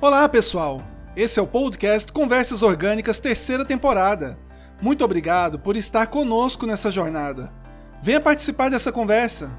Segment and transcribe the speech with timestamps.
[0.00, 0.80] Olá, pessoal!
[1.16, 4.38] Esse é o podcast Conversas Orgânicas, terceira temporada.
[4.80, 7.52] Muito obrigado por estar conosco nessa jornada.
[8.00, 9.50] Venha participar dessa conversa.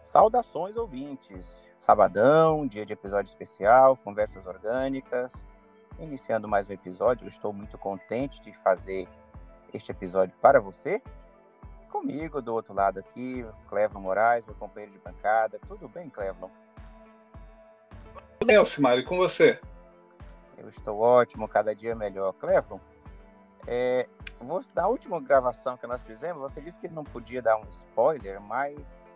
[0.00, 1.64] Saudações ouvintes!
[1.76, 5.46] Sabadão, dia de episódio especial, conversas orgânicas.
[6.00, 9.06] Iniciando mais um episódio, eu estou muito contente de fazer
[9.72, 11.00] este episódio para você
[11.92, 15.60] comigo do outro lado aqui, Clevon Moraes, meu companheiro de bancada.
[15.68, 16.50] Tudo bem, Clevon?
[18.38, 19.60] Tudo bem, Alcimar, e com você?
[20.56, 22.32] Eu estou ótimo, cada dia melhor.
[22.32, 22.80] Clevon,
[23.66, 24.08] é,
[24.74, 29.12] na última gravação que nós fizemos, você disse que não podia dar um spoiler, mas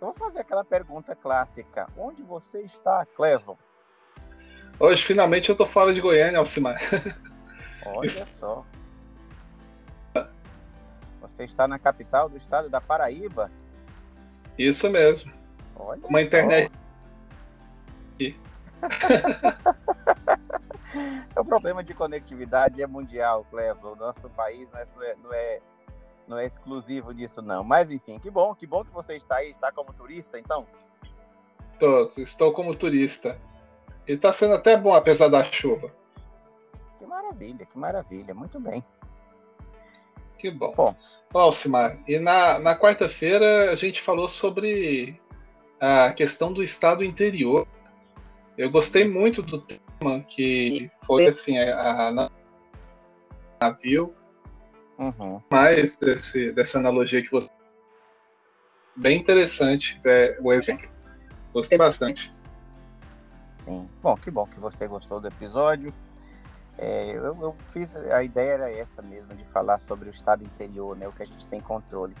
[0.00, 1.86] eu vou fazer aquela pergunta clássica.
[1.96, 3.56] Onde você está, Clevon?
[4.78, 6.80] Hoje, finalmente, eu estou fora de Goiânia, Alcimar.
[7.84, 8.64] Olha só.
[11.20, 13.50] Você está na capital do estado da Paraíba?
[14.58, 15.32] Isso mesmo.
[15.76, 16.24] Olha Uma só.
[16.24, 16.72] internet.
[21.36, 23.92] o problema de conectividade é mundial, Clevo.
[23.92, 24.86] O nosso país não é,
[25.22, 25.60] não é,
[26.28, 27.64] não é exclusivo disso, não.
[27.64, 30.66] Mas enfim, que bom, que bom que você está aí, está como turista, então.
[31.78, 33.38] Tô, estou como turista.
[34.06, 35.92] E está sendo até bom, apesar da chuva.
[36.98, 38.84] Que maravilha, que maravilha, muito bem.
[40.40, 40.72] Que bom.
[40.74, 40.94] Bom,
[41.38, 45.20] Alcimar, e na, na quarta-feira a gente falou sobre
[45.78, 47.68] a questão do estado interior.
[48.56, 52.30] Eu gostei muito do tema, que foi assim, a, a
[53.60, 54.14] navio,
[54.98, 57.50] uhum, mais desse, dessa analogia que você.
[58.96, 60.88] Bem interessante é, o exemplo.
[61.52, 62.32] Gostei bastante.
[63.58, 63.86] sim.
[64.02, 65.92] Bom, que bom que você gostou do episódio.
[66.82, 70.96] É, eu, eu fiz, a ideia era essa mesmo, de falar sobre o estado interior,
[70.96, 72.14] né, o que a gente tem controle.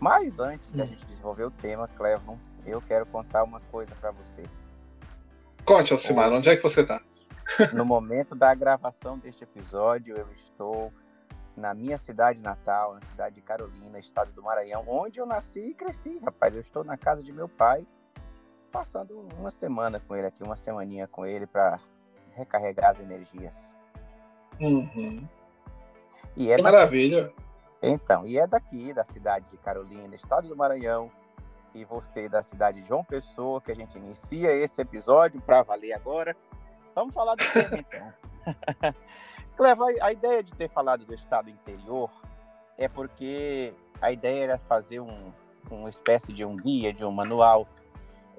[0.00, 0.88] Mas antes de a Hum.
[0.88, 4.42] gente desenvolver o tema, Clevon, eu quero contar uma coisa para você.
[5.64, 7.00] Conte, Alcimar, onde é que você está?
[7.72, 10.92] No momento da gravação deste episódio, eu estou
[11.56, 15.74] na minha cidade natal, na cidade de Carolina, estado do Maranhão, onde eu nasci e
[15.74, 16.56] cresci, rapaz.
[16.56, 17.86] Eu estou na casa de meu pai,
[18.72, 21.78] passando uma semana com ele aqui, uma semaninha com ele para
[22.32, 23.72] recarregar as energias.
[24.60, 25.26] Uhum.
[26.36, 27.32] E é Que da- maravilha.
[27.82, 31.10] Então, e é daqui, da cidade de Carolina, estado do Maranhão,
[31.74, 35.92] e você da cidade de João Pessoa, que a gente inicia esse episódio para valer
[35.92, 36.34] agora.
[36.94, 38.12] Vamos falar do tema, então.
[39.56, 42.10] Cleva, a ideia de ter falado do estado interior
[42.78, 45.32] é porque a ideia era fazer um,
[45.70, 47.66] uma espécie de um guia, de um manual,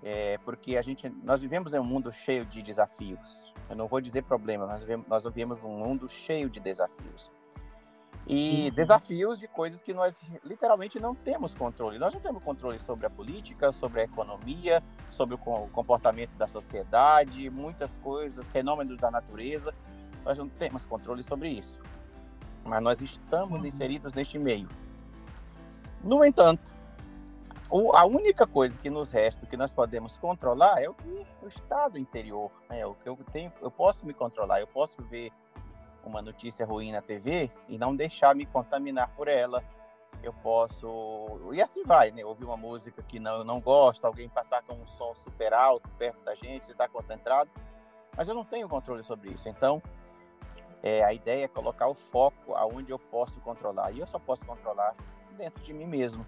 [0.07, 3.43] é, porque a gente, nós vivemos em um mundo cheio de desafios.
[3.67, 7.31] Eu não vou dizer problema, mas vivemos- nós vivemos um mundo cheio de desafios.
[8.27, 8.75] E Uhum.
[8.75, 11.97] desafios de coisas que nós literalmente não temos controle.
[11.97, 16.47] Nós não temos controle sobre a política, sobre a economia, sobre o co- comportamento da
[16.47, 19.73] sociedade, muitas coisas, fenômenos da natureza.
[20.23, 21.79] Nós não temos controle sobre isso.
[22.63, 23.65] Mas nós estamos Uhum.
[23.67, 24.67] inseridos neste meio.
[26.03, 26.73] No entanto,
[27.75, 31.47] o- a única coisa que nos resta, que nós podemos controlar, é o que o
[31.47, 32.85] estado interior, né?
[32.85, 35.31] O que eu tenho, eu posso me controlar, eu posso ver
[36.05, 39.63] uma notícia ruim na TV e não deixar me contaminar por ela.
[40.23, 40.87] Eu posso.
[41.51, 42.23] E assim vai, né?
[42.23, 45.89] Ouvir uma música que não, eu não gosto, alguém passar com um som super alto
[45.97, 47.49] perto da gente, você está concentrado.
[48.15, 49.49] Mas eu não tenho controle sobre isso.
[49.49, 49.83] Então,
[50.81, 53.91] é, a ideia é colocar o foco aonde eu posso controlar.
[53.91, 54.95] E eu só posso controlar
[55.37, 56.25] dentro de mim mesmo.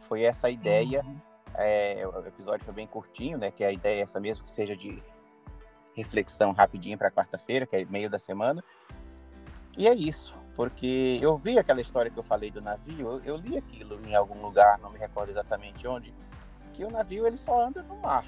[0.00, 1.02] Foi essa ideia.
[1.04, 1.20] Uhum.
[1.54, 3.50] É, o episódio foi bem curtinho, né?
[3.50, 5.02] Que a ideia é essa mesmo, que seja de
[5.94, 8.62] reflexão rapidinho para quarta-feira, que é meio da semana.
[9.76, 13.36] E é isso, porque eu vi aquela história que eu falei do navio, eu, eu
[13.36, 16.12] li aquilo em algum lugar, não me recordo exatamente onde,
[16.74, 18.24] que o navio ele só anda no mar.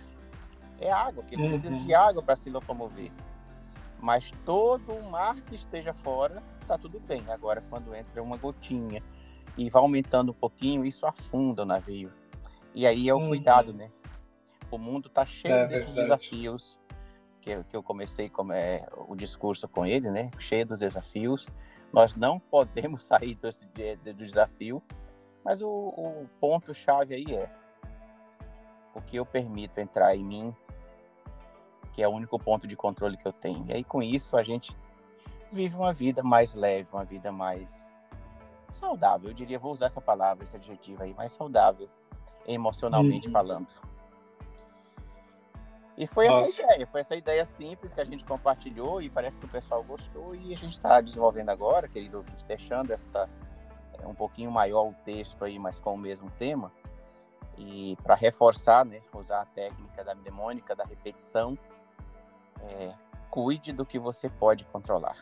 [0.81, 1.79] É água, que ele precisa Uhum.
[1.79, 3.11] de água para se locomover.
[4.01, 7.23] Mas todo o mar que esteja fora, tá tudo bem.
[7.29, 9.01] Agora, quando entra uma gotinha
[9.57, 12.11] e vai aumentando um pouquinho, isso afunda o navio.
[12.75, 13.29] E aí é o Uhum.
[13.29, 13.91] cuidado, né?
[14.71, 16.03] O mundo tá cheio É desses verdade.
[16.03, 16.81] desafios
[17.41, 20.31] que, eu- que eu comecei com, é, o discurso com ele, né?
[20.39, 21.49] Cheio dos desafios.
[21.93, 24.83] Nós não podemos sair desse, de- de- do desafio,
[25.45, 27.51] mas o, o ponto-chave aí é
[28.95, 30.55] o que eu permito entrar em mim,
[31.93, 33.67] que é o único ponto de controle que eu tenho.
[33.69, 34.75] E aí, com isso, a gente
[35.51, 37.93] vive uma vida mais leve, uma vida mais
[38.73, 39.31] saudável.
[39.31, 41.89] Eu diria, vou usar essa palavra, esse adjetivo aí, mais saudável,
[42.47, 43.33] emocionalmente Uhum.
[43.33, 43.69] falando.
[45.97, 46.45] E foi Nossa.
[46.45, 49.85] essa ideia, foi essa ideia simples que a gente compartilhou e parece que o pessoal
[49.85, 53.29] gostou e a gente está desenvolvendo agora, querido ouvinte, deixando essa,
[54.01, 56.73] é um pouquinho maior o texto aí, mas com o mesmo tema.
[57.59, 61.59] E para reforçar, né, usar a técnica da mnemônica, da repetição,
[62.63, 62.95] é,
[63.31, 65.17] cuide do que você pode controlar.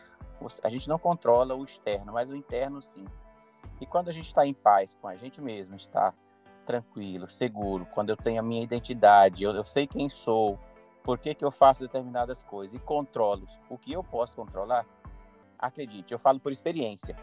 [0.63, 3.05] A gente não controla o externo, mas o interno sim.
[3.79, 6.13] E quando a gente está em paz com a gente mesmo, está
[6.65, 10.59] tranquilo, seguro, quando eu tenho a minha identidade, eu, eu sei quem sou,
[11.03, 14.85] por que, que eu faço determinadas coisas e controlo o que eu posso controlar,
[15.57, 17.15] acredite, eu falo por experiência.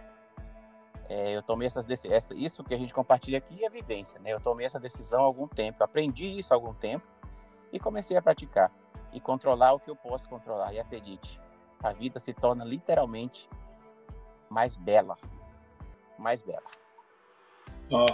[1.09, 4.31] É, eu tomei essas decisões, isso que a gente compartilha aqui é vivência, né?
[4.31, 7.07] Eu tomei essa decisão há algum tempo, aprendi isso há algum tempo
[7.73, 8.71] e comecei a praticar
[9.13, 10.75] e controlar o que eu posso controlar.
[10.75, 11.41] E acredite,
[11.83, 13.49] a vida se torna literalmente
[14.51, 15.17] mais bela,
[16.19, 16.63] mais bela.
[17.91, 18.07] Oh,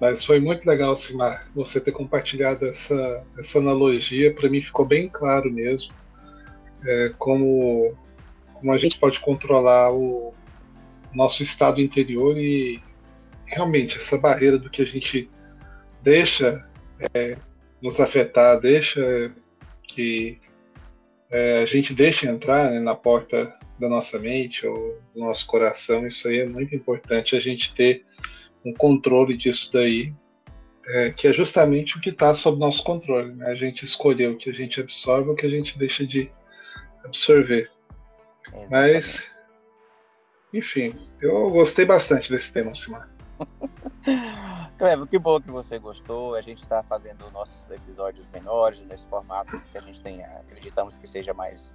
[0.00, 4.32] mas foi muito legal, Simar, você ter compartilhado essa, essa analogia.
[4.34, 5.92] Para mim ficou bem claro mesmo
[6.84, 7.96] é, como,
[8.54, 10.34] como a gente pode controlar o
[11.12, 12.80] nosso estado interior e
[13.46, 15.28] realmente essa barreira do que a gente
[16.02, 16.68] deixa
[17.14, 17.36] é,
[17.82, 19.32] nos afetar, deixa
[19.82, 20.38] que
[21.30, 26.06] é, a gente deixa entrar né, na porta da nossa mente ou do nosso coração,
[26.06, 28.04] isso aí é muito importante a gente ter
[28.64, 30.12] um controle disso daí,
[30.86, 33.34] é, que é justamente o que está sob nosso controle.
[33.34, 33.46] Né?
[33.46, 36.30] A gente escolher o que a gente absorve ou o que a gente deixa de
[37.04, 37.70] absorver.
[38.46, 38.70] Exatamente.
[38.70, 39.30] Mas,
[40.52, 43.08] enfim, eu gostei bastante desse tema, Simar.
[44.78, 46.34] Clevo, que bom que você gostou.
[46.34, 51.06] A gente está fazendo nossos episódios menores nesse formato que a gente tem, acreditamos que
[51.06, 51.74] seja mais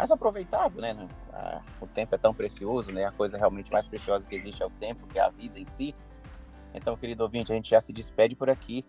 [0.00, 0.96] mais aproveitável, né?
[1.78, 3.04] O tempo é tão precioso, né?
[3.04, 5.66] A coisa realmente mais preciosa que existe é o tempo, que é a vida em
[5.66, 5.94] si.
[6.72, 8.82] Então, querido ouvinte, a gente já se despede por aqui,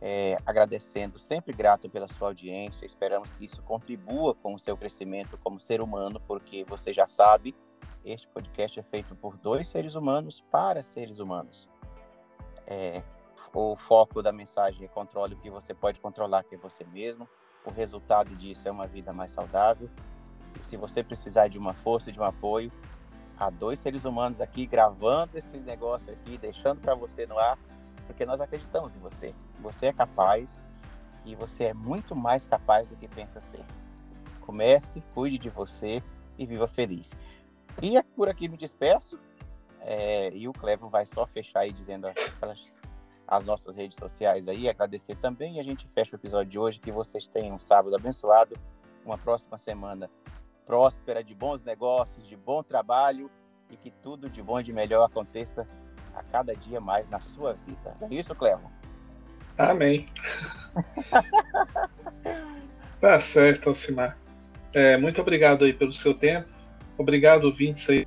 [0.00, 2.86] é, agradecendo, sempre grato pela sua audiência.
[2.86, 7.52] Esperamos que isso contribua com o seu crescimento como ser humano, porque você já sabe,
[8.04, 11.68] este podcast é feito por dois seres humanos para seres humanos.
[12.68, 13.02] É,
[13.52, 17.28] o foco da mensagem é controle o que você pode controlar, que é você mesmo.
[17.64, 19.88] O resultado disso é uma vida mais saudável.
[20.60, 22.70] E se você precisar de uma força, de um apoio,
[23.38, 27.58] há dois seres humanos aqui gravando esse negócio aqui, deixando para você no ar,
[28.06, 29.34] porque nós acreditamos em você.
[29.60, 30.60] Você é capaz
[31.24, 33.64] e você é muito mais capaz do que pensa ser.
[34.40, 36.02] Comece, cuide de você
[36.38, 37.16] e viva feliz.
[37.82, 39.18] E é por aqui me despeço.
[39.80, 42.76] É, e o Clevo vai só fechar aí dizendo as,
[43.26, 45.56] as nossas redes sociais aí, agradecer também.
[45.56, 46.80] E a gente fecha o episódio de hoje.
[46.80, 48.56] Que vocês tenham um sábado abençoado,
[49.04, 50.10] uma próxima semana
[50.66, 53.30] próspera, de bons negócios, de bom trabalho
[53.70, 55.66] e que tudo de bom e de melhor aconteça
[56.14, 57.94] a cada dia mais na sua vida.
[58.00, 58.70] É isso, Clevo?
[59.58, 60.08] Amém.
[63.00, 64.18] tá certo, Alcimar.
[64.72, 66.48] É, muito obrigado aí pelo seu tempo.
[66.98, 68.06] Obrigado, ouvintes aí,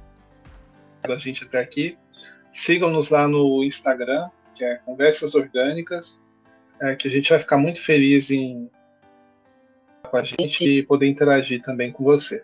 [1.03, 1.97] da gente até aqui.
[2.53, 6.21] Sigam-nos lá no Instagram, que é Conversas Orgânicas,
[6.81, 8.69] é, que a gente vai ficar muito feliz em
[10.09, 12.43] com a gente e poder interagir também com você.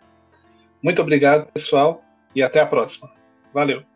[0.81, 2.04] Muito obrigado, pessoal,
[2.36, 3.10] e até a próxima.
[3.54, 3.92] Valeu!